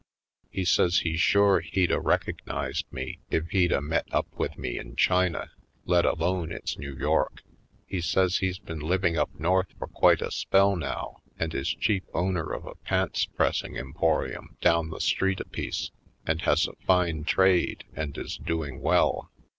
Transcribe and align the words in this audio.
He 0.49 0.65
says 0.65 1.01
he's 1.01 1.19
sure 1.19 1.59
he'd 1.59 1.91
a 1.91 1.99
recognized 1.99 2.91
me 2.91 3.19
if 3.29 3.49
he'd 3.49 3.71
a 3.71 3.81
met 3.81 4.07
up 4.11 4.25
with 4.35 4.57
me 4.57 4.79
in 4.79 4.95
China, 4.95 5.51
let 5.85 6.05
alone 6.05 6.51
it's 6.51 6.75
New 6.75 6.95
York. 6.95 7.43
He 7.85 8.01
says 8.01 8.37
he's 8.37 8.57
been 8.57 8.79
living 8.79 9.15
up 9.15 9.29
North 9.39 9.67
for 9.77 9.85
quite 9.85 10.23
a 10.23 10.31
spell 10.31 10.75
now, 10.75 11.17
and 11.37 11.53
is 11.53 11.69
chief 11.69 12.01
owner 12.15 12.51
of 12.51 12.65
a 12.65 12.73
pants 12.73 13.27
pressing 13.27 13.77
emporium 13.77 14.57
down 14.59 14.89
the 14.89 14.99
street 15.01 15.39
a 15.39 15.45
piece, 15.45 15.91
and 16.25 16.41
has 16.41 16.67
a 16.67 16.73
fine 16.87 17.23
trade 17.23 17.83
and 17.93 18.17
is 18.17 18.37
doing 18.39 18.79
well. 18.81 19.29